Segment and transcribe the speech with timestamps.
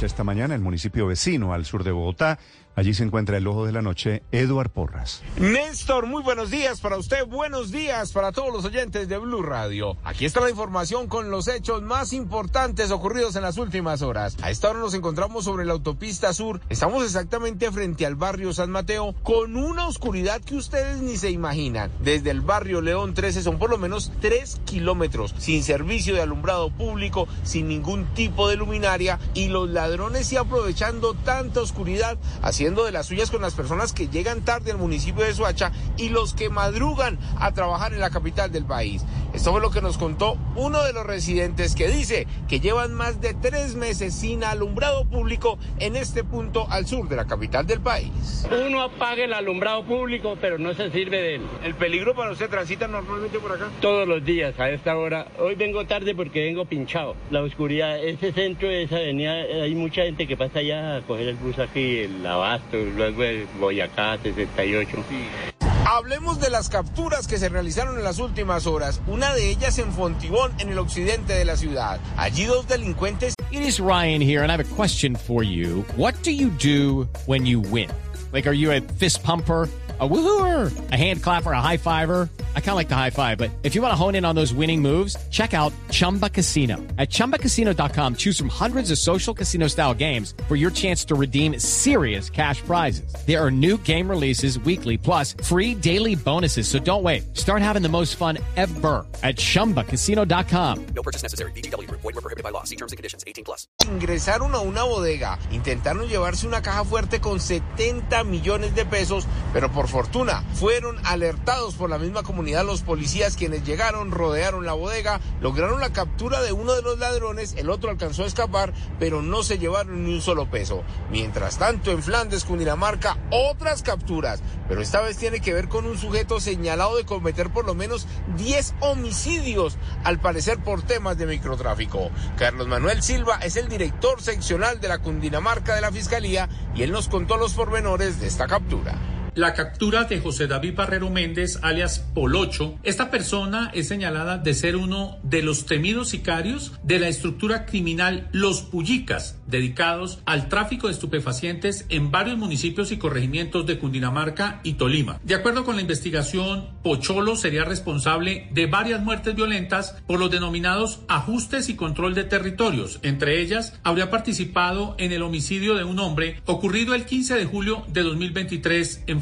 [0.00, 2.38] Esta mañana, el municipio vecino al sur de Bogotá,
[2.74, 5.22] allí se encuentra el ojo de la noche, Eduard Porras.
[5.36, 9.96] Néstor, muy buenos días para usted, buenos días para todos los oyentes de Blue Radio.
[10.02, 14.36] Aquí está la información con los hechos más importantes ocurridos en las últimas horas.
[14.42, 18.70] A esta hora nos encontramos sobre la autopista sur, estamos exactamente frente al barrio San
[18.70, 21.92] Mateo, con una oscuridad que ustedes ni se imaginan.
[22.00, 26.70] Desde el barrio León 13 son por lo menos 3 kilómetros, sin servicio de alumbrado
[26.70, 32.92] público, sin ningún tipo de luminaria y los ladrones y aprovechando tanta oscuridad, haciendo de
[32.92, 36.50] las suyas con las personas que llegan tarde al municipio de Soacha y los que
[36.50, 39.02] madrugan a trabajar en la capital del país.
[39.34, 43.20] Esto fue lo que nos contó uno de los residentes que dice que llevan más
[43.20, 47.80] de tres meses sin alumbrado público en este punto al sur de la capital del
[47.80, 48.46] país.
[48.66, 51.42] Uno apaga el alumbrado público, pero no se sirve de él.
[51.64, 53.70] ¿El peligro para usted transita normalmente por acá?
[53.80, 55.26] Todos los días a esta hora.
[55.38, 57.16] Hoy vengo tarde porque vengo pinchado.
[57.30, 61.28] La oscuridad, ese centro de esa avenida, hay mucha gente que pasa allá a coger
[61.28, 65.51] el bus aquí, el Abasto, luego el Boyacá, 68.
[65.84, 69.92] Hablemos de las capturas que se realizaron en las últimas horas, una de ellas en
[69.92, 72.00] Fontibón, en el occidente de la ciudad.
[72.16, 73.34] Allí dos delincuentes...
[73.50, 75.84] It is Ryan here, and I have a question for you.
[75.96, 77.90] What do you do when you win?
[78.32, 79.68] Like, are you a fist pumper?
[80.00, 82.28] A woohooer, a hand clapper, a high fiver.
[82.56, 84.34] I kind of like the high five, but if you want to hone in on
[84.34, 86.76] those winning moves, check out Chumba Casino.
[86.96, 91.58] At chumbacasino.com, choose from hundreds of social casino style games for your chance to redeem
[91.58, 93.14] serious cash prizes.
[93.26, 96.66] There are new game releases weekly, plus free daily bonuses.
[96.66, 97.36] So don't wait.
[97.36, 100.86] Start having the most fun ever at chumbacasino.com.
[100.94, 101.52] No purchase necessary.
[101.52, 101.90] BGW.
[101.90, 102.64] Void were prohibited by law.
[102.64, 103.22] See terms and conditions.
[103.26, 103.68] 18 plus.
[103.92, 109.70] ingresaron a una bodega, intentaron llevarse una caja fuerte con 70 millones de pesos, pero
[109.70, 115.20] por fortuna fueron alertados por la misma comunidad los policías quienes llegaron, rodearon la bodega,
[115.40, 119.42] lograron la captura de uno de los ladrones, el otro alcanzó a escapar, pero no
[119.42, 120.82] se llevaron ni un solo peso.
[121.10, 125.98] Mientras tanto, en Flandes, Cundinamarca, otras capturas, pero esta vez tiene que ver con un
[125.98, 132.10] sujeto señalado de cometer por lo menos 10 homicidios, al parecer por temas de microtráfico.
[132.36, 136.90] Carlos Manuel Silva es el director seccional de la Cundinamarca de la Fiscalía y él
[136.90, 139.21] nos contó los pormenores de esta captura.
[139.34, 144.76] La captura de José David Barrero Méndez, alias Polocho, esta persona es señalada de ser
[144.76, 150.92] uno de los temidos sicarios de la estructura criminal Los Pullicas, dedicados al tráfico de
[150.92, 155.18] estupefacientes en varios municipios y corregimientos de Cundinamarca y Tolima.
[155.24, 161.00] De acuerdo con la investigación, Pocholo sería responsable de varias muertes violentas por los denominados
[161.08, 163.00] ajustes y control de territorios.
[163.02, 167.86] Entre ellas, habría participado en el homicidio de un hombre ocurrido el 15 de julio
[167.88, 169.21] de 2023 en